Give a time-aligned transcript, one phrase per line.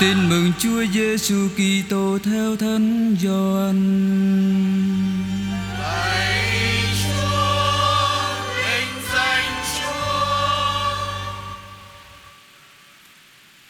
[0.00, 3.78] Tin mừng Chúa Giêsu Kitô theo Thánh Gioan.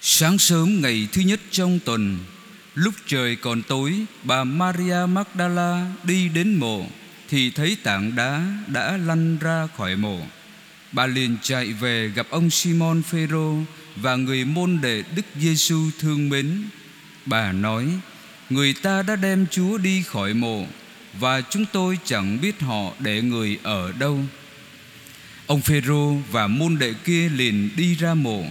[0.00, 2.18] Sáng sớm ngày thứ nhất trong tuần,
[2.74, 3.92] lúc trời còn tối,
[4.22, 6.86] bà Maria Magdala đi đến mộ
[7.28, 10.20] thì thấy tảng đá đã lăn ra khỏi mộ.
[10.92, 13.54] Bà liền chạy về gặp ông Simon Phêrô
[14.02, 16.62] và người môn đệ Đức Giêsu thương mến.
[17.26, 17.86] Bà nói:
[18.50, 20.66] Người ta đã đem Chúa đi khỏi mộ
[21.20, 24.20] và chúng tôi chẳng biết họ để người ở đâu.
[25.46, 28.44] Ông Phêrô và môn đệ kia liền đi ra mộ,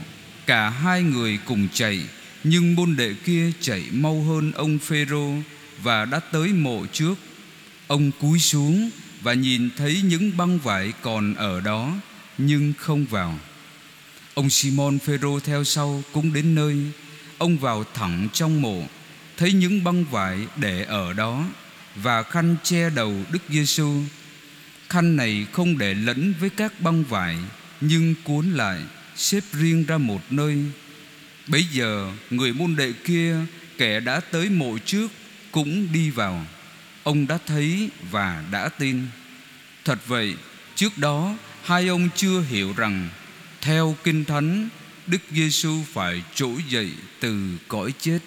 [0.45, 1.99] cả hai người cùng chạy,
[2.43, 5.33] nhưng môn đệ kia chạy mau hơn ông Phêrô
[5.83, 7.15] và đã tới mộ trước.
[7.87, 8.89] Ông cúi xuống
[9.21, 11.93] và nhìn thấy những băng vải còn ở đó
[12.37, 13.39] nhưng không vào.
[14.37, 16.75] Ông Simon Phêrô theo sau cũng đến nơi.
[17.37, 18.83] Ông vào thẳng trong mộ,
[19.37, 21.45] thấy những băng vải để ở đó
[21.95, 24.01] và khăn che đầu Đức Giêsu.
[24.89, 27.37] Khăn này không để lẫn với các băng vải,
[27.81, 28.81] nhưng cuốn lại,
[29.15, 30.57] xếp riêng ra một nơi.
[31.47, 33.35] Bấy giờ người môn đệ kia,
[33.77, 35.11] kẻ đã tới mộ trước
[35.51, 36.45] cũng đi vào.
[37.03, 39.07] Ông đã thấy và đã tin.
[39.85, 40.35] Thật vậy,
[40.75, 43.09] trước đó hai ông chưa hiểu rằng
[43.67, 44.69] theo kinh thánh
[45.07, 48.19] Đức Giêsu phải trỗi dậy từ cõi chết.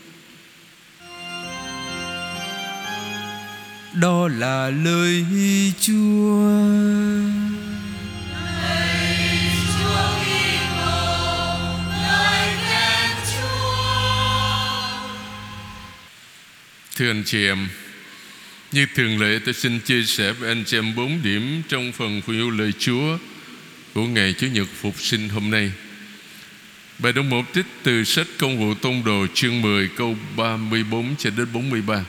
[3.95, 5.25] Đó là lời
[5.81, 6.51] Chúa.
[16.97, 17.69] Thưa anh chị em,
[18.73, 22.23] như thường lệ tôi xin chia sẻ với anh chị em bốn điểm trong phần
[22.27, 23.19] phụ lời Chúa
[23.95, 25.73] của ngày Chủ nhật Phục sinh hôm nay.
[26.99, 31.31] Bài đồng một trích từ sách Công vụ Tôn đồ chương 10 câu 34 cho
[31.31, 32.05] đến 43.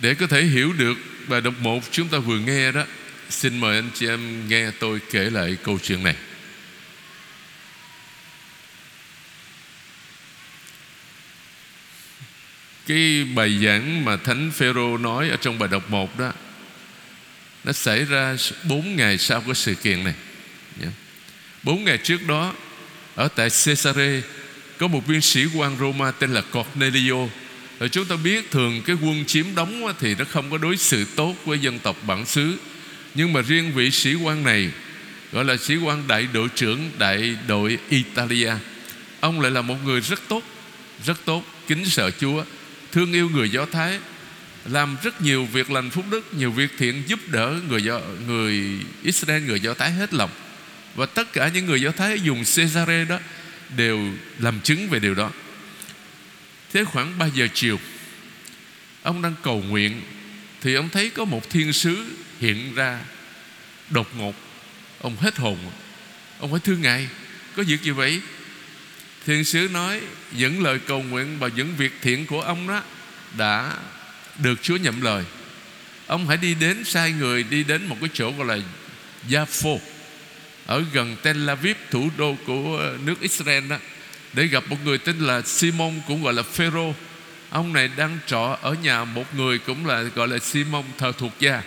[0.00, 0.98] Để có thể hiểu được
[1.28, 2.84] bài đọc một chúng ta vừa nghe đó,
[3.30, 6.16] xin mời anh chị em nghe tôi kể lại câu chuyện này.
[12.86, 16.32] Cái bài giảng mà Thánh Phêrô nói ở trong bài đọc 1 đó
[17.66, 18.36] nó xảy ra
[18.68, 20.14] 4 ngày sau cái sự kiện này.
[20.82, 20.88] Dạ.
[21.62, 22.54] 4 ngày trước đó
[23.14, 24.22] Ở tại Caesarea
[24.78, 27.28] Có một viên sĩ quan Roma tên là Cornelio.
[27.80, 31.04] Rồi chúng ta biết thường cái quân chiếm đóng Thì nó không có đối xử
[31.16, 32.58] tốt với dân tộc bản xứ.
[33.14, 34.70] Nhưng mà riêng vị sĩ quan này
[35.32, 38.52] Gọi là sĩ quan đại đội trưởng đại đội Italia
[39.20, 40.42] Ông lại là một người rất tốt
[41.04, 42.44] Rất tốt, kính sợ Chúa
[42.92, 43.98] thương yêu người Do Thái
[44.70, 48.78] làm rất nhiều việc lành phúc đức, nhiều việc thiện giúp đỡ người do, người
[49.02, 50.30] Israel, người Do Thái hết lòng.
[50.94, 53.18] Và tất cả những người Do Thái dùng Caesare đó
[53.76, 54.00] đều
[54.38, 55.30] làm chứng về điều đó.
[56.72, 57.80] Thế khoảng 3 giờ chiều,
[59.02, 60.02] ông đang cầu nguyện,
[60.60, 62.04] thì ông thấy có một thiên sứ
[62.40, 63.00] hiện ra
[63.90, 64.34] đột ngột.
[65.00, 65.58] Ông hết hồn.
[66.38, 67.08] Ông hỏi, thưa ngài,
[67.56, 68.20] có việc gì vậy?
[69.26, 70.00] Thiên sứ nói,
[70.32, 72.82] những lời cầu nguyện và những việc thiện của ông đó
[73.38, 73.72] đã
[74.38, 75.24] được Chúa nhậm lời.
[76.06, 78.58] Ông hãy đi đến sai người đi đến một cái chỗ gọi là
[79.28, 79.78] Jaffo
[80.66, 83.76] ở gần Tel Aviv thủ đô của ờ, nước Israel đó
[84.32, 86.94] để gặp một người tên là Simon cũng gọi là Phêrô.
[87.50, 91.32] Ông này đang trọ ở nhà một người cũng là gọi là Simon thờ thuộc
[91.40, 91.62] gia.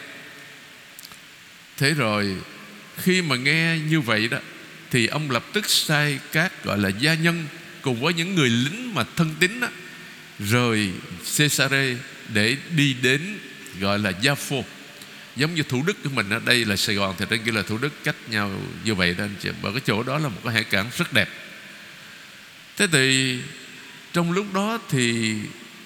[1.77, 2.35] Thế rồi
[2.97, 4.37] khi mà nghe như vậy đó
[4.91, 7.45] thì ông lập tức sai các gọi là gia nhân
[7.81, 9.67] cùng với những người lính mà thân tín đó,
[10.39, 10.89] rời
[11.37, 11.95] Caesarea
[12.33, 13.39] để đi đến
[13.79, 14.63] gọi là gia phô.
[15.35, 17.61] Giống như thủ đức của mình ở đây là Sài Gòn thì trên kia là
[17.61, 18.51] thủ đức cách nhau
[18.83, 21.13] như vậy đó anh chị và cái chỗ đó là một cái hải cảng rất
[21.13, 21.29] đẹp.
[22.77, 23.37] Thế thì
[24.13, 25.35] trong lúc đó thì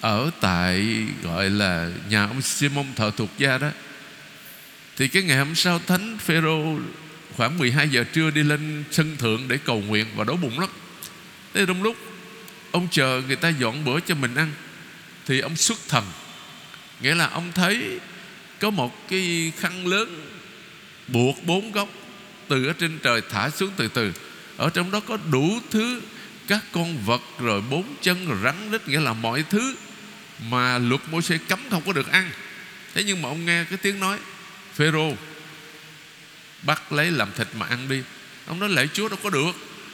[0.01, 3.69] ở tại gọi là nhà ông Simon thợ thuộc gia đó,
[4.97, 6.79] thì cái ngày hôm sau thánh Phêrô
[7.35, 10.69] khoảng 12 giờ trưa đi lên sân thượng để cầu nguyện và đói bụng lắm.
[11.53, 11.97] Thế trong lúc
[12.71, 14.51] ông chờ người ta dọn bữa cho mình ăn,
[15.25, 16.03] thì ông xuất thần
[17.03, 17.99] nghĩa là ông thấy
[18.59, 20.27] có một cái khăn lớn
[21.07, 21.89] buộc bốn góc
[22.47, 24.13] từ ở trên trời thả xuống từ từ.
[24.57, 26.01] Ở trong đó có đủ thứ,
[26.47, 29.75] các con vật rồi bốn chân rồi rắn rít, nghĩa là mọi thứ
[30.49, 32.31] mà luật môi xe cấm không có được ăn.
[32.93, 34.17] Thế nhưng mà ông nghe cái tiếng nói,
[34.75, 35.13] phêrô,
[36.61, 38.01] bắt lấy làm thịt mà ăn đi.
[38.45, 39.51] Ông nói, lạy chúa, đâu có được.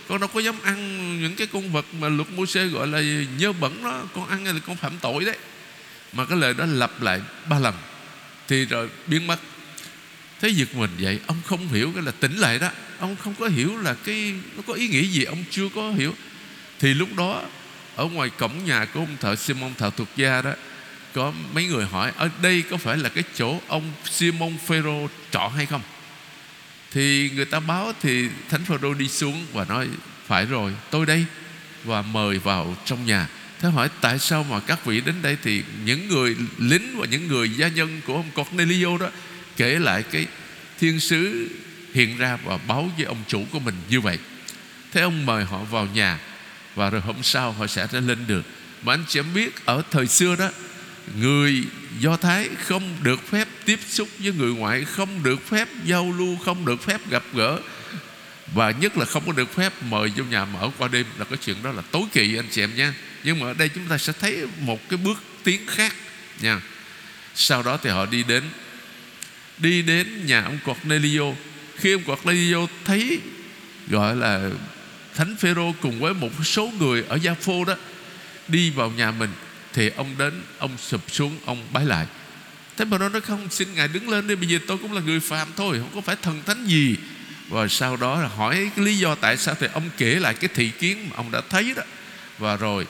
[0.08, 3.02] Con đâu có dám ăn những cái con vật mà luật môi xe gọi là
[3.38, 4.04] nhơ bẩn đó.
[4.16, 5.38] Con ăn là con phạm tội đấy
[6.14, 7.76] mà cái lời đó lặp lại ba lần.
[8.48, 9.40] Thì rồi biến mất.
[10.42, 12.70] Thế giật mình vậy ông không hiểu cái là tỉnh lại đó.
[13.00, 16.14] Ông không có hiểu là cái, nó có ý nghĩa gì, ông chưa có hiểu.
[16.80, 17.42] Thì lúc đó,
[17.96, 20.54] Ở ngoài cổng nhà của ông thợ Simon, thợ thuộc gia đó,
[21.14, 25.48] Có mấy người hỏi, Ở đây có phải là cái chỗ ông Simon Phêrô trọ
[25.48, 25.82] hay không?
[26.92, 29.88] Thì người ta báo Thì Thánh Phêrô đi xuống và nói,
[30.28, 31.26] Phải rồi, tôi đây.
[31.84, 33.28] Và mời vào trong nhà.
[33.62, 37.28] Thế hỏi, tại sao mà các vị đến đây Thì những người lính và những
[37.28, 39.10] người gia nhân Của ông Cornelio đó
[39.58, 40.26] Kể lại cái
[40.80, 41.50] thiên sứ
[41.94, 44.18] hiện ra và báo với ông chủ của mình như vậy?
[44.92, 46.20] Thế ông mời họ vào nhà
[46.76, 48.46] và rồi hôm sau họ sẽ lên được
[48.84, 50.50] mà anh chị em biết ở thời xưa đó,
[51.20, 51.64] người
[52.00, 56.38] do thái không được phép tiếp xúc với người ngoại, không được phép giao lưu,
[56.46, 57.60] không được phép gặp gỡ
[58.54, 61.06] và nhất là không có được phép mời vô nhà mở qua đêm.
[61.18, 63.70] Là cái chuyện đó là tối kỵ anh chị em nha nhưng mà ở đây
[63.70, 65.96] chúng ta sẽ thấy một cái bước tiến khác
[66.42, 66.62] nha.
[67.36, 68.44] Sau đó thì họ đi đến
[69.58, 71.24] đi đến nhà ông Cornelio.
[71.78, 73.20] Khi ông Cornelio thấy,
[73.88, 74.50] gọi là
[75.16, 77.76] Thánh Phêrô cùng với một số người ở Gia Phô đó,
[78.48, 79.30] đi vào nhà mình,
[79.74, 82.06] thì ông đến, ông sụp xuống, ông bái lại.
[82.78, 85.02] Thế mà nó nói, không, xin ngài đứng lên đi, bây giờ tôi cũng là
[85.02, 86.96] người phàm thôi, không có phải thần thánh gì.
[87.50, 90.50] Và sau đó là hỏi cái lý do tại sao thì ông kể lại cái
[90.56, 91.84] thị kiến mà ông đã thấy đó.
[92.38, 92.88] Và rồi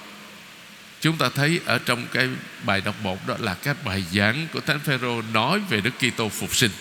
[1.01, 2.29] chúng ta thấy ở trong cái
[2.63, 6.29] bài đọc một đó là cái bài giảng của thánh phêrô nói về đức kitô
[6.29, 6.71] phục sinh.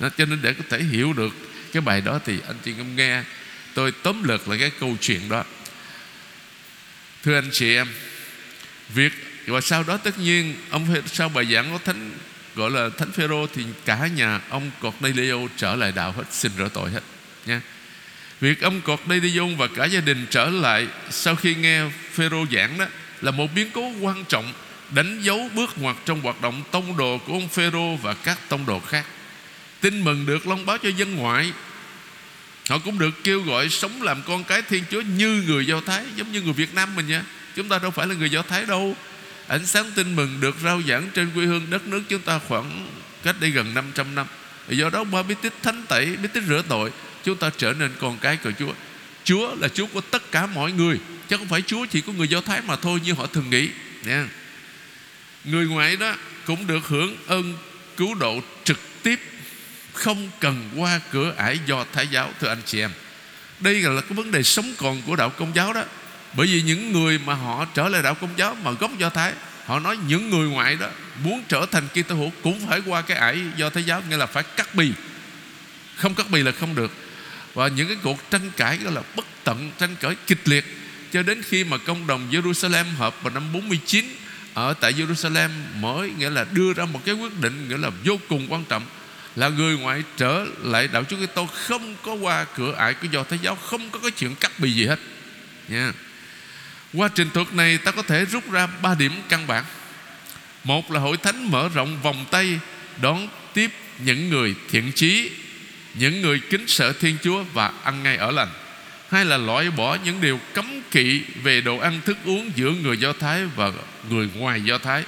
[0.00, 1.34] Nó, cho nên để có thể hiểu được
[1.72, 3.22] cái bài đó thì anh chị em nghe.
[3.74, 5.44] Tôi tóm lược lại cái câu chuyện đó.
[7.22, 7.88] Thưa anh chị em,
[8.88, 9.12] việc
[9.46, 12.10] và sau đó tất nhiên ông sau bài giảng của thánh,
[12.54, 16.68] gọi là thánh phêrô thì cả nhà ông Cornelio trở lại đạo hết, xin rửa
[16.74, 17.00] tội hết,
[17.46, 17.60] nha.
[18.40, 21.82] Việc ông Cornelio và cả gia đình trở lại, sau khi nghe
[22.12, 22.86] phêrô giảng đó
[23.22, 24.52] là một biến cố quan trọng
[24.94, 28.66] đánh dấu bước ngoặt trong hoạt động tông đồ của ông phêrô và các tông
[28.66, 29.06] đồ khác.
[29.80, 31.52] Tin mừng được loan báo cho dân ngoại.
[32.68, 36.04] Họ cũng được kêu gọi sống làm con cái thiên chúa như người do thái,
[36.16, 37.22] giống như người việt nam mình nha
[37.56, 38.96] chúng ta đâu phải là người do thái đâu.
[39.46, 42.88] Ánh sáng tin mừng được rao giảng trên quê hương đất nước chúng ta khoảng
[43.22, 44.26] cách đây gần 500 năm.
[44.68, 46.90] Do đó qua bí tích thánh tẩy, bí tích rửa tội,
[47.24, 48.72] chúng ta trở nên con cái của chúa.
[49.24, 50.98] Chúa là chúa của tất cả mọi người
[51.30, 53.68] chứ không phải chúa chỉ có người do thái mà thôi như họ thường nghĩ.
[54.04, 54.28] Nha.
[55.44, 57.56] Người ngoại đó cũng được hưởng ơn
[57.96, 59.20] cứu độ trực tiếp,
[59.92, 62.90] không cần qua cửa ải do thái giáo, thưa anh chị em.
[63.60, 65.84] Đây là cái vấn đề sống còn của đạo công giáo đó.
[66.34, 69.32] Bởi vì những người mà họ trở lại đạo công giáo mà gốc do thái,
[69.66, 70.88] họ nói những người ngoại đó
[71.24, 74.26] muốn trở thành Kitô hữu cũng phải qua cái ải do thái giáo, nghĩa là
[74.26, 74.92] phải cắt bì.
[75.96, 76.92] Không cắt bì là không được.
[77.54, 80.64] Và những cái cuộc tranh cãi đó là bất tận, tranh cãi kịch liệt
[81.12, 84.04] cho đến khi mà công đồng Jerusalem họp vào năm 49
[84.54, 85.48] ở tại Jerusalem
[85.80, 88.86] mới nghĩa là đưa ra một cái quyết định nghĩa là vô cùng quan trọng,
[89.36, 93.22] là người ngoại trở lại đạo Chúa Kitô không có qua cửa ải của do
[93.22, 94.98] Thái giáo, không có cái chuyện cắt bì gì hết.
[95.68, 95.92] Nha.
[96.92, 99.64] Qua trình thuật này ta có thể rút ra ba điểm căn bản.
[100.64, 102.60] Một là hội thánh mở rộng vòng tay
[103.02, 105.30] đón tiếp những người thiện chí,
[105.94, 108.48] những người kính sợ Thiên Chúa và ăn ngay ở lành
[109.10, 112.96] hay là loại bỏ những điều cấm kỵ về đồ ăn thức uống giữa người
[112.96, 113.72] Do Thái và
[114.10, 115.04] người ngoài Do Thái?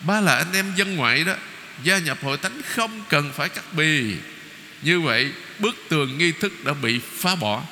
[0.00, 1.34] Ba là anh em dân ngoại đó,
[1.82, 4.14] gia nhập hội thánh không cần phải cắt bì.
[4.82, 7.62] Như vậy, bức tường nghi thức đã bị phá bỏ.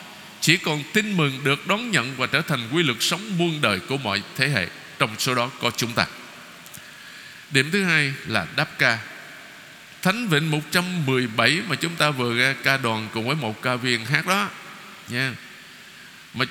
[0.40, 3.80] Chỉ còn tin mừng được đón nhận và trở thành quy luật sống muôn đời
[3.80, 4.66] của mọi thế hệ.
[4.98, 6.06] Trong số đó có chúng ta.
[7.50, 8.98] Điểm thứ hai là đáp ca.
[10.02, 14.04] Thánh Vịnh 117 mà chúng ta vừa ra ca đoàn cùng với một ca viên
[14.04, 14.48] hát đó.
[15.08, 15.32] Nha
[16.36, 16.44] mà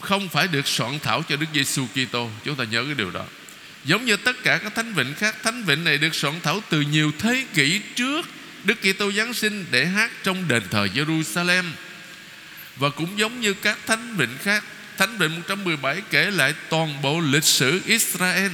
[0.00, 2.30] không phải được soạn thảo cho Đức Giêsu Kitô.
[2.44, 3.24] Chúng ta nhớ cái điều đó.
[3.84, 6.80] Giống như tất cả các thánh vịnh khác, Thánh vịnh này được soạn thảo từ
[6.80, 8.26] nhiều thế kỷ trước
[8.64, 11.64] Đức Kitô Giáng sinh để hát trong đền thờ Jerusalem.
[12.76, 14.64] Và cũng giống như các thánh vịnh khác,
[14.98, 18.52] Thánh vịnh 117 kể lại toàn bộ lịch sử Israel,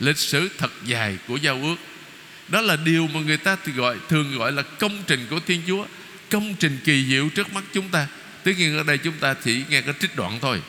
[0.00, 1.76] Lịch sử thật dài của giao ước.
[2.48, 5.86] Đó là điều mà người ta gọi, thường gọi là công trình của Thiên Chúa,
[6.30, 8.06] Công trình kỳ diệu trước mắt chúng ta.
[8.48, 10.60] Tất nhiên ở đây chúng ta chỉ nghe cái trích đoạn thôi.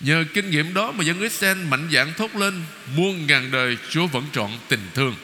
[0.00, 2.62] Nhờ kinh nghiệm đó mà dân Israel mạnh dạn thốt lên,
[2.96, 5.14] Muôn ngàn đời Chúa vẫn trọn tình thương.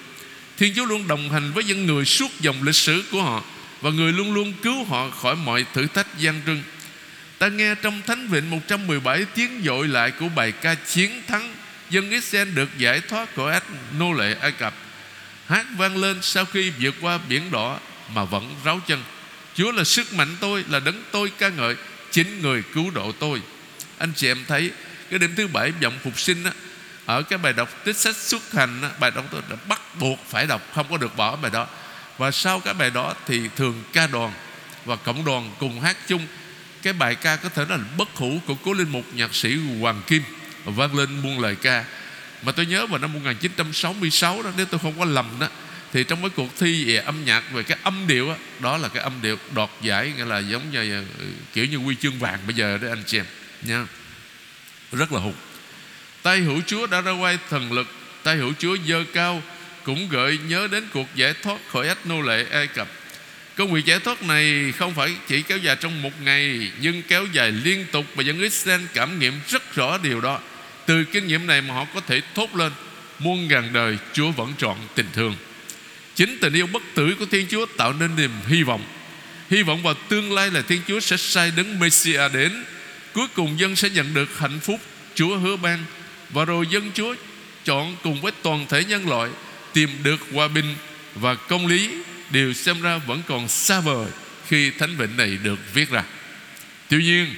[0.57, 3.43] Thiên Chúa luôn đồng hành với dân người suốt dòng lịch sử của họ
[3.81, 6.63] Và người luôn luôn cứu họ khỏi mọi thử thách gian trưng.
[7.39, 11.55] Ta nghe trong Thánh Vịnh 117 tiếng dội lại của bài ca chiến thắng,
[11.91, 13.65] Dân Israel được giải thoát khỏi ách
[13.99, 14.75] nô lệ Ai Cập.
[15.47, 17.79] Hát vang lên sau khi vượt qua biển đỏ
[18.15, 19.03] Mà vẫn ráo chân.
[19.55, 21.77] Chúa là sức mạnh tôi Là đấng tôi ca ngợi
[22.11, 23.43] Chính người cứu độ tôi.
[23.99, 24.71] Anh chị em thấy
[25.11, 26.51] cái đêm thứ bảy vọng phục sinh á,
[27.07, 30.19] ở cái bài đọc tích sách xuất hành á, bài đọc tôi đã bắt buộc
[30.29, 31.67] phải đọc không có được bỏ bài đó.
[32.19, 34.33] Và sau cái bài đó thì thường ca đoàn
[34.85, 36.27] và cộng đoàn cùng hát chung.
[36.83, 40.03] Cái bài ca có thể là bất hủ của cố linh mục nhạc sĩ Hoàng
[40.07, 40.23] Kim
[40.65, 41.85] vang lên muôn lời ca.
[42.43, 45.49] Mà tôi nhớ vào năm 1966 đó nếu tôi không có lầm đó
[45.95, 48.89] thì trong cái cuộc thi về âm nhạc về cái âm điệu đó, đó là
[48.89, 52.39] cái âm điệu đoạt giải nghĩa là giống như ờ, kiểu như huy chương vàng
[52.47, 53.27] bây giờ đấy anh chị em
[53.63, 53.87] nha.
[54.93, 55.35] Rất là hùng.
[56.23, 57.87] Tay hữu Chúa đã ra quay thần lực
[58.23, 59.43] tay hữu Chúa dơ cao
[59.85, 62.89] cũng gợi nhớ đến cuộc giải thoát khỏi ách nô lệ Ai Cập.
[63.57, 67.27] Công việc giải thoát này không phải chỉ kéo dài trong một ngày Nhưng kéo
[67.33, 70.41] dài liên tục Và dân Israel cảm nghiệm rất rõ điều đó.
[70.87, 72.73] Từ kinh nghiệm này mà họ có thể thốt lên
[73.19, 75.37] Muôn ngàn đời Chúa vẫn chọn tình thương.
[76.15, 78.85] Chính tình yêu bất tử của Thiên Chúa tạo nên niềm hy vọng.
[79.51, 82.65] Hy vọng vào tương lai là Thiên Chúa sẽ sai đấng Messiah đến.
[83.13, 84.81] Cuối cùng dân sẽ nhận được hạnh phúc
[85.15, 85.85] Chúa hứa ban.
[86.31, 87.15] Và rồi dân Chúa
[87.65, 89.31] chọn cùng với toàn thể nhân loại
[89.73, 90.75] Tìm được hòa bình
[91.15, 91.91] và công lý.
[92.31, 94.07] Đều xem ra vẫn còn xa vời
[94.49, 96.05] Khi Thánh Vịnh này được viết ra.
[96.89, 97.35] Tuy nhiên,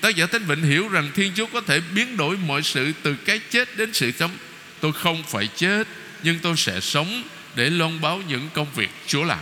[0.00, 3.14] Tác giả Thánh Vịnh hiểu rằng Thiên Chúa có thể biến đổi mọi sự Từ
[3.24, 4.30] cái chết đến sự sống.
[4.80, 5.88] Tôi không phải chết,
[6.22, 7.22] Nhưng tôi sẽ sống
[7.56, 9.38] để loan báo những công việc Chúa làm.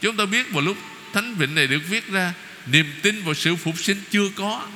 [0.00, 0.76] Chúng ta biết vào lúc
[1.12, 2.32] Thánh Vịnh này được viết ra,
[2.66, 4.66] Niềm tin vào sự phục sinh chưa có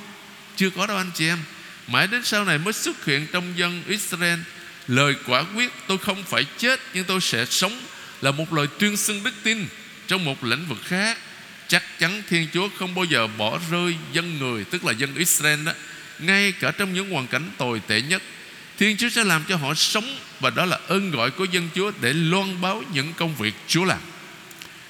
[0.55, 1.39] Chưa có đâu anh chị em.
[1.87, 4.39] Mãi đến sau này mới xuất hiện trong dân Israel.
[4.87, 7.81] Lời quả quyết, tôi không phải chết, Nhưng tôi sẽ sống
[8.21, 9.67] Là một lời tuyên xưng đức tin
[10.07, 11.17] Trong một lĩnh vực khác.
[11.67, 15.65] Chắc chắn Thiên Chúa không bao giờ bỏ rơi dân người, Tức là dân Israel
[15.65, 15.71] đó,
[16.19, 18.21] Ngay cả trong những hoàn cảnh tồi tệ nhất.
[18.77, 21.91] Thiên Chúa sẽ làm cho họ sống và đó là ơn gọi của dân Chúa
[22.01, 23.99] Để loan báo những công việc Chúa làm,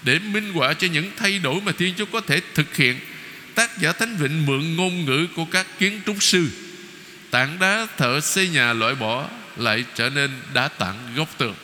[0.02, 3.00] Để minh họa cho những thay đổi Mà Thiên Chúa có thể thực hiện.
[3.56, 6.50] Tác giả Thánh Vịnh mượn ngôn ngữ Của các kiến trúc sư.
[7.32, 11.56] Tảng đá thợ xây nhà loại bỏ Lại trở nên đá tảng gốc tường.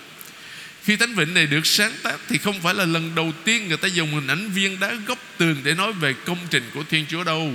[0.84, 3.78] Khi Thánh Vịnh này được sáng tác Thì không phải là lần đầu tiên Người
[3.78, 7.06] ta dùng hình ảnh viên đá góc tường Để nói về công trình của Thiên
[7.10, 7.54] Chúa đâu.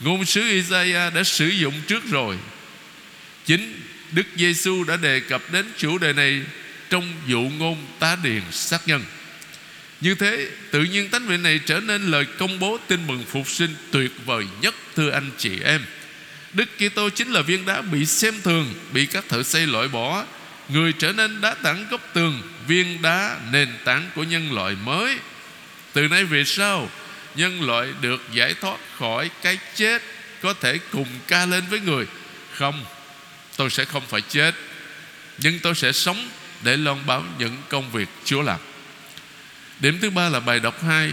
[0.00, 2.36] Ngôn sứ Isaiah đã sử dụng trước rồi.
[3.46, 3.80] Chính
[4.14, 6.42] Đức Giêsu đã đề cập đến chủ đề này
[6.90, 9.04] Trong dụ ngôn tá điền sát nhân.
[10.00, 13.48] Như thế, tự nhiên Thánh Vịnh này trở nên lời công bố tin mừng phục
[13.48, 15.84] sinh tuyệt vời nhất, Thưa anh chị em.
[16.52, 20.24] Đức Kitô chính là viên đá bị xem thường, Bị các thợ xây loại bỏ.
[20.68, 25.18] Người trở nên đá tảng gốc tường, Viên đá nền tảng của nhân loại mới.
[25.92, 26.90] Từ nay về sau,
[27.36, 30.02] Nhân loại được giải thoát khỏi cái chết,
[30.42, 32.06] Có thể cùng ca lên với người.
[32.52, 32.84] Không
[33.56, 34.54] Tôi sẽ không phải chết,
[35.38, 36.28] Nhưng tôi sẽ sống
[36.62, 38.60] Để loan báo những công việc Chúa làm.
[39.80, 41.12] Điểm thứ ba là bài đọc 2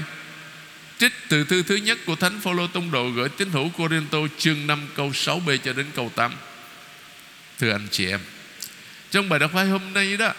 [1.00, 4.68] Trích từ thư thứ nhất của Thánh Phaolô Tông Độ Gửi tín hữu Corinto chương
[4.68, 6.34] 5 câu 6b cho đến câu 8
[7.60, 8.20] Thưa anh chị em,
[9.12, 10.34] Trong bài đọc 2 hôm nay đó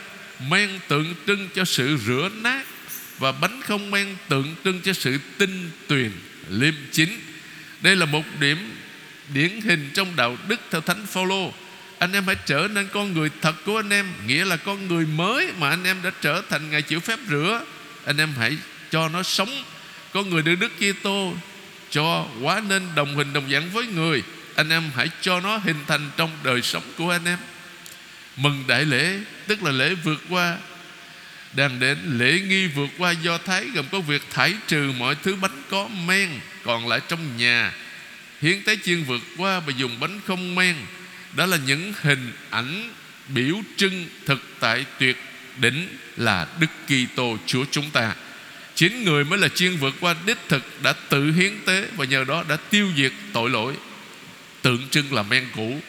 [0.49, 2.63] Men tượng trưng cho sự rửa nát
[3.19, 6.13] Và bánh không men tượng trưng cho sự tinh tuyền,
[6.49, 7.21] Liêm chính.
[7.81, 8.73] Đây là một điểm
[9.35, 11.53] điển hình trong đạo đức theo Thánh Phaolô
[12.03, 15.07] anh em hãy trở nên con người thật của anh em, nghĩa là con người
[15.07, 17.65] mới mà anh em đã trở thành ngày chịu phép rửa.
[18.05, 18.57] Anh em hãy
[18.91, 19.65] cho nó sống.
[20.13, 21.35] Con người được Đức Kitô
[21.91, 24.23] cho quá nên đồng hình đồng dạng với người.
[24.55, 27.39] Anh em hãy cho nó hình thành trong đời sống của anh em.
[28.37, 30.57] Mừng đại lễ, tức là lễ vượt qua.
[31.53, 35.37] Đang đến lễ nghi vượt qua do thái, gồm có việc thải trừ mọi thứ
[35.37, 36.31] bánh có men
[36.65, 37.73] còn lại trong nhà.
[38.41, 40.77] Hiến tế chiên vượt qua và dùng bánh không men
[41.37, 42.91] đó là những hình ảnh
[43.29, 45.17] biểu trưng thực tại tuyệt
[45.61, 48.15] đỉnh là Đức Kitô Chúa chúng ta.
[48.75, 52.25] Chính người mới là chiên vượt qua đích thực đã tự hiến tế và nhờ
[52.25, 53.75] đó đã tiêu diệt tội lỗi,
[54.62, 55.81] tượng trưng là men cũ,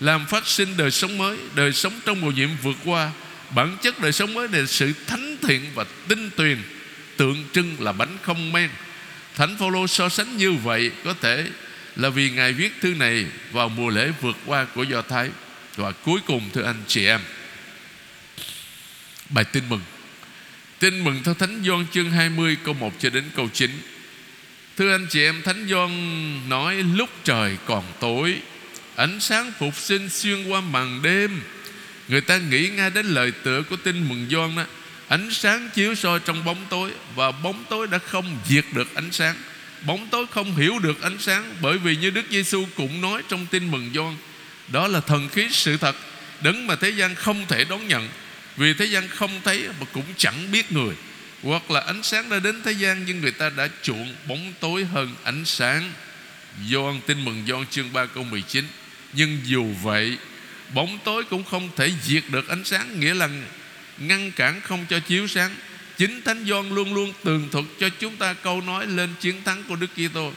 [0.00, 3.10] làm phát sinh đời sống mới, đời sống trong mùa nhiệm vượt qua,
[3.54, 6.62] bản chất đời sống mới là sự thánh thiện và tinh tuyền,
[7.16, 8.70] tượng trưng là bánh không men
[9.36, 11.46] thánh phaolô so sánh như vậy có thể
[11.96, 15.30] là vì Ngài viết thư này vào mùa lễ vượt qua của Do Thái.
[15.76, 17.20] Và cuối cùng thưa anh chị em,
[19.28, 19.80] bài tin mừng.
[20.78, 23.70] Tin mừng theo Thánh Gioan chương 20 câu 1 cho đến câu 9.
[24.76, 28.36] Thưa anh chị em, Thánh Gioan nói lúc trời còn tối,
[28.96, 31.40] ánh sáng phục sinh xuyên qua màn đêm.
[32.08, 34.64] Người ta nghĩ ngay đến lời tựa của tin mừng Gioan đó.
[35.08, 39.12] Ánh sáng chiếu soi trong bóng tối và bóng tối đã không diệt được ánh
[39.12, 39.36] sáng
[39.82, 43.46] bóng tối không hiểu được ánh sáng, bởi vì như Đức Giêsu cũng nói trong
[43.46, 44.16] tin mừng Gioan,
[44.68, 45.96] đó là thần khí sự thật,
[46.40, 48.08] đấng mà thế gian không thể đón nhận.
[48.56, 50.94] Vì thế gian không thấy mà cũng chẳng biết người,
[51.42, 54.84] hoặc là ánh sáng đã đến thế gian nhưng người ta đã chuộng bóng tối
[54.84, 55.92] hơn ánh sáng.
[56.70, 58.64] Gioan tin mừng Gioan chương 3 câu 19
[59.12, 60.18] nhưng dù vậy,
[60.74, 63.28] bóng tối cũng không thể diệt được ánh sáng nghĩa là
[63.98, 65.56] ngăn cản không cho chiếu sáng.
[65.98, 69.62] Chính Thánh Gioan luôn luôn tường thuật cho chúng ta câu nói lên chiến thắng
[69.68, 70.32] của Đức Kitô.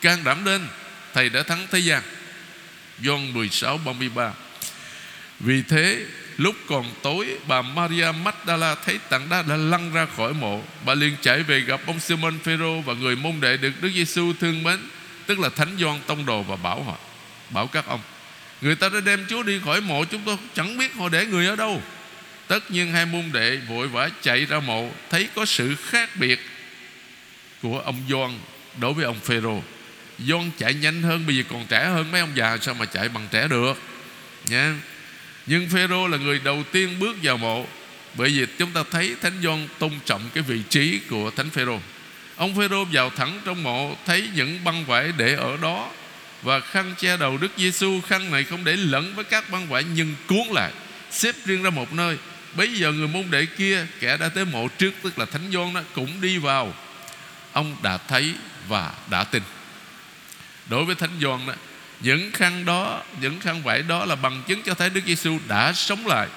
[0.00, 0.66] can đảm lên,
[1.14, 2.02] Thầy đã thắng thế gian.
[3.02, 4.32] Gioan 16 33
[5.40, 6.06] Vì thế,
[6.36, 10.62] lúc còn tối, Bà Maria Magdala thấy tảng đá đã lăn ra khỏi mộ.
[10.84, 14.32] Bà liền chạy về gặp ông Simon Phêrô Và người môn đệ được Đức Giêsu
[14.40, 14.78] thương mến,
[15.26, 16.96] Tức là Thánh Gioan tông đồ và bảo họ,
[17.50, 18.00] Bảo các ông,
[18.60, 21.46] Người ta đã đem Chúa đi khỏi mộ, Chúng tôi chẳng biết họ để người
[21.46, 21.82] ở đâu.
[22.48, 26.40] Tất nhiên hai môn đệ vội vã chạy ra mộ, Thấy có sự khác biệt
[27.62, 28.38] Của ông Gioan
[28.80, 29.62] đối với ông Phêrô.
[30.18, 33.08] Gioan chạy nhanh hơn Bây giờ còn trẻ hơn mấy ông già, Sao mà chạy
[33.08, 33.78] bằng trẻ được
[34.48, 34.74] nha
[35.46, 37.66] Nhưng Phêrô là người đầu tiên bước vào mộ,
[38.14, 41.80] Bởi vì chúng ta thấy Thánh Gioan tôn trọng cái vị trí của Thánh Phêrô.
[42.36, 45.90] Ông Phêrô vào thẳng trong mộ, Thấy những băng vải để ở đó
[46.42, 49.84] Và khăn che đầu Đức Giêsu Khăn này không để lẫn với các băng vải,
[49.94, 50.72] Nhưng cuốn lại,
[51.10, 52.16] Xếp riêng ra một nơi.
[52.56, 55.74] Bây giờ người môn đệ kia, Kẻ đã tới mộ trước, Tức là Thánh Gioan
[55.74, 56.74] đó, Cũng đi vào.
[57.52, 58.34] Ông đã thấy
[58.68, 59.42] và đã tin.
[60.66, 61.52] Đối với Thánh Gioan đó,
[62.00, 65.72] Những khăn đó, Những khăn vải đó là bằng chứng cho thấy Đức Giêsu đã
[65.72, 66.28] sống lại.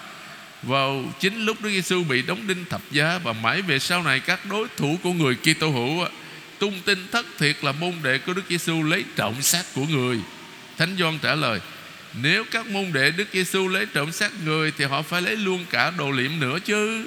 [0.63, 4.19] Vào chính lúc Đức Giêsu bị đóng đinh thập giá và mãi về sau này,
[4.19, 6.05] các đối thủ của người Kitô hữu
[6.59, 10.17] tung tin thất thiệt là môn đệ của Đức Giêsu lấy trọng xác của người.
[10.77, 11.59] Thánh Gioan trả lời:
[12.13, 15.65] nếu các môn đệ Đức Giêsu lấy trộm xác người thì họ phải lấy luôn
[15.69, 17.05] cả đồ liệm nữa chứ.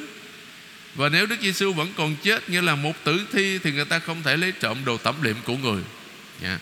[0.94, 3.98] Và nếu Đức Giêsu vẫn còn chết như là một tử thi thì người ta
[3.98, 5.82] không thể lấy trộm đồ tẩm liệm của người.
[6.40, 6.58] Nha.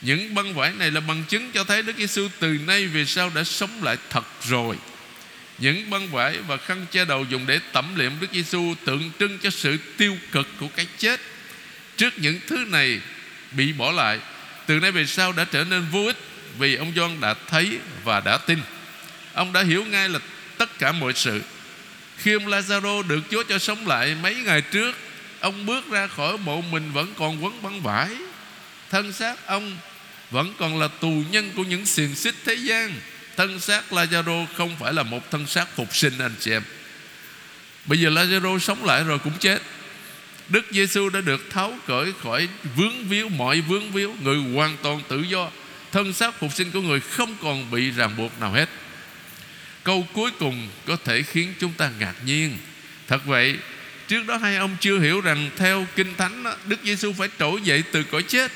[0.00, 3.30] Những băng vải này là bằng chứng cho thấy Đức Giêsu từ nay về sau
[3.34, 4.76] đã sống lại thật rồi.
[5.58, 9.38] Những băng vải và khăn che đầu dùng để tẩm liệm Đức Giêsu tượng trưng
[9.38, 11.20] cho sự tiêu cực của cái chết.
[11.96, 13.00] Trước những thứ này
[13.52, 14.18] bị bỏ lại,
[14.66, 16.16] từ nay về sau đã trở nên vô ích
[16.60, 18.58] vì ông John đã thấy và đã tin.
[19.34, 20.18] Ông đã hiểu ngay là
[20.58, 21.42] tất cả mọi sự.
[22.18, 24.96] Khi ông Lazaro được Chúa cho sống lại mấy ngày trước,
[25.40, 28.08] ông bước ra khỏi mộ mình vẫn còn quấn băng vải.
[28.90, 29.76] Thân xác ông
[30.30, 32.94] vẫn còn là tù nhân của những xiềng xích thế gian
[33.36, 36.62] thân xác Lazaro không phải là một thân xác phục sinh anh chị em
[37.86, 39.62] bây giờ Lazaro sống lại rồi cũng chết
[40.48, 45.00] Đức Giêsu đã được tháo cởi khỏi vướng víu mọi vướng víu người hoàn toàn
[45.08, 45.50] tự do
[45.92, 48.68] thân xác phục sinh của người không còn bị ràng buộc nào hết.
[49.84, 52.58] Câu cuối cùng có thể khiến chúng ta ngạc nhiên.
[53.08, 53.56] Thật vậy
[54.08, 57.60] trước đó hai ông chưa hiểu rằng theo kinh thánh đó, Đức Giêsu phải trỗi
[57.62, 58.52] dậy từ cõi chết.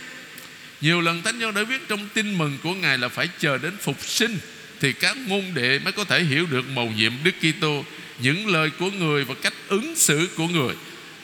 [0.80, 3.72] Nhiều lần Thánh nhân đã viết trong tin mừng của Ngài là phải chờ đến
[3.80, 4.38] phục sinh
[4.80, 7.84] thì các môn đệ mới có thể hiểu được mầu nhiệm Đức Kitô,
[8.18, 10.74] những lời của người và cách ứng xử của người.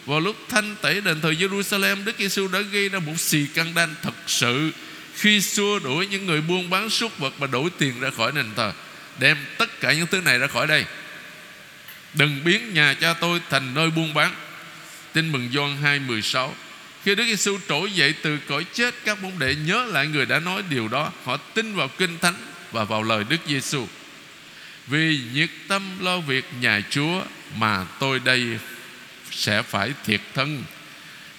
[0.06, 3.74] Vào lúc thanh tẩy đền thờ Jerusalem, Đức Giêsu đã gây ra một xì căng
[3.74, 4.72] đan thật sự
[5.14, 8.54] khi xua đuổi những người buôn bán súc vật và đổi tiền ra khỏi nền
[8.56, 8.72] thờ.
[9.18, 10.84] Đem tất cả những thứ này ra khỏi đây.
[12.14, 14.34] Đừng biến nhà cha tôi thành nơi buôn bán.
[15.12, 16.54] Tin mừng Gioan 2:16.
[17.04, 20.40] Khi Đức Giêsu trỗi dậy từ cõi chết, các môn đệ nhớ lại người đã
[20.40, 21.12] nói điều đó.
[21.24, 22.34] Họ tin vào kinh thánh
[22.72, 23.88] và vào lời Đức Giêsu.
[24.86, 27.22] Vì nhiệt tâm lo việc nhà Chúa
[27.56, 28.58] mà tôi đây
[29.30, 30.64] sẽ phải thiệt thân.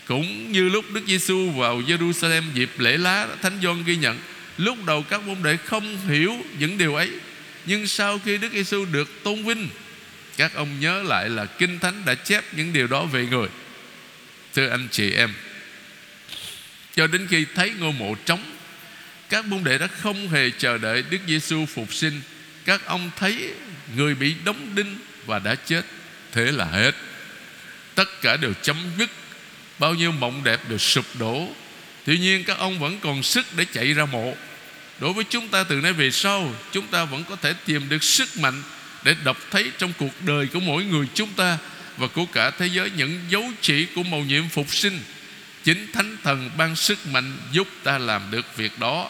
[0.07, 4.19] Cũng như lúc Đức Giêsu vào Jerusalem dịp lễ lá, Thánh Gioan ghi nhận,
[4.57, 7.09] lúc đầu các môn đệ không hiểu những điều ấy,
[7.65, 9.69] nhưng sau khi Đức Giêsu được tôn vinh,
[10.37, 13.47] các ông nhớ lại là Kinh Thánh đã chép những điều đó về người.
[14.53, 15.33] Thưa anh chị em,
[16.95, 18.43] cho đến khi thấy ngôi mộ trống
[19.31, 22.21] các môn đệ đã không hề chờ đợi Đức Giêsu phục sinh.
[22.65, 23.53] Các ông thấy
[23.95, 25.85] người bị đóng đinh và đã chết.
[26.31, 26.91] Thế là hết.
[27.95, 29.09] Tất cả đều chấm dứt.
[29.81, 31.47] Bao nhiêu mộng đẹp đều sụp đổ.
[32.05, 34.33] Tuy nhiên các ông vẫn còn sức để chạy ra mộ.
[34.99, 38.03] Đối với chúng ta từ nay về sau, Chúng ta vẫn có thể tìm được
[38.03, 38.63] sức mạnh
[39.03, 41.57] Để đọc thấy trong cuộc đời của mỗi người chúng ta
[41.97, 44.99] Và của cả thế giới những dấu chỉ của mầu nhiệm phục sinh.
[45.63, 49.09] Chính Thánh Thần ban sức mạnh giúp ta làm được việc đó.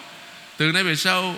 [0.58, 1.36] Từ nay về sau,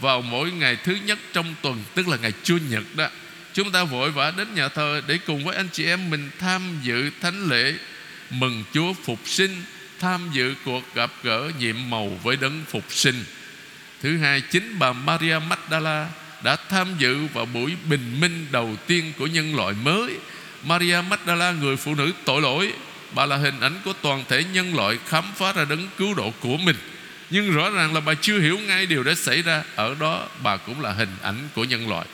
[0.00, 3.08] Vào mỗi ngày thứ nhất trong tuần, Tức là ngày Chủ nhật đó,
[3.54, 6.78] Chúng ta vội vã đến nhà thờ Để cùng với anh chị em mình tham
[6.82, 7.74] dự thánh lễ.
[8.32, 9.62] Mừng Chúa phục sinh,
[10.00, 13.24] Tham dự cuộc gặp gỡ nhiệm màu với đấng phục sinh.
[14.02, 16.08] Thứ hai, chính bà Maria Magdala
[16.42, 20.16] Đã tham dự vào buổi bình minh đầu tiên của nhân loại mới.
[20.64, 22.72] Maria Magdala, người phụ nữ tội lỗi,
[23.14, 26.32] Bà là hình ảnh của toàn thể nhân loại khám phá ra đấng cứu độ
[26.40, 26.76] của mình.
[27.30, 30.56] Nhưng rõ ràng là bà chưa hiểu ngay điều đã xảy ra, ở đó bà
[30.56, 32.06] cũng là hình ảnh của nhân loại.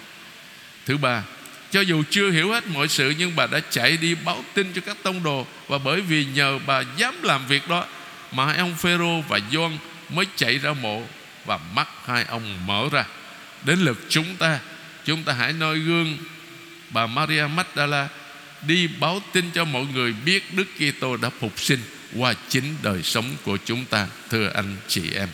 [0.87, 1.23] Thứ ba
[1.71, 4.81] cho dù chưa hiểu hết mọi sự, nhưng bà đã chạy đi báo tin cho
[4.87, 5.47] các tông đồ.
[5.69, 7.85] Và bởi vì nhờ bà dám làm việc đó,
[8.33, 9.79] mà hai ông Phêrô và Gioan
[10.09, 11.03] mới chạy ra mộ
[11.45, 13.05] và mắt hai ông mở ra.
[13.65, 14.59] Đến lượt chúng ta
[15.05, 16.19] chúng ta hãy noi gương.
[16.91, 18.09] Bà Maria Magdala
[18.67, 21.81] đi báo tin cho mọi người biết Đức Kitô đã phục sinh
[22.17, 25.29] qua chính đời sống của chúng ta, thưa anh chị em.